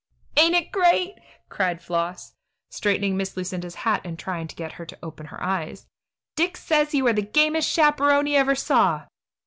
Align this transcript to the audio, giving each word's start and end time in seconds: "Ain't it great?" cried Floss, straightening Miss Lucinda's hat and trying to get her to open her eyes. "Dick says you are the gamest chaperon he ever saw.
"Ain't 0.35 0.55
it 0.55 0.71
great?" 0.71 1.19
cried 1.47 1.79
Floss, 1.79 2.33
straightening 2.71 3.15
Miss 3.15 3.37
Lucinda's 3.37 3.75
hat 3.85 4.01
and 4.03 4.17
trying 4.17 4.47
to 4.47 4.55
get 4.55 4.71
her 4.71 4.85
to 4.87 4.97
open 5.03 5.27
her 5.27 5.39
eyes. 5.43 5.85
"Dick 6.35 6.57
says 6.57 6.95
you 6.95 7.05
are 7.05 7.13
the 7.13 7.21
gamest 7.21 7.69
chaperon 7.69 8.25
he 8.25 8.35
ever 8.35 8.55
saw. 8.55 9.05